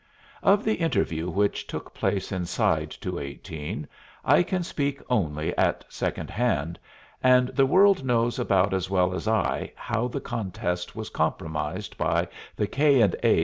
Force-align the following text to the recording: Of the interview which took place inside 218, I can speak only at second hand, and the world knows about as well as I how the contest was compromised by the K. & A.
Of 0.41 0.63
the 0.63 0.73
interview 0.81 1.29
which 1.29 1.67
took 1.67 1.93
place 1.93 2.31
inside 2.31 2.89
218, 2.89 3.87
I 4.25 4.41
can 4.41 4.63
speak 4.63 4.99
only 5.11 5.55
at 5.59 5.85
second 5.89 6.31
hand, 6.31 6.79
and 7.21 7.49
the 7.49 7.67
world 7.67 8.03
knows 8.03 8.39
about 8.39 8.73
as 8.73 8.89
well 8.89 9.13
as 9.13 9.27
I 9.27 9.71
how 9.75 10.07
the 10.07 10.19
contest 10.19 10.95
was 10.95 11.11
compromised 11.11 11.99
by 11.99 12.29
the 12.55 12.65
K. 12.65 13.01
& 13.01 13.23
A. 13.23 13.39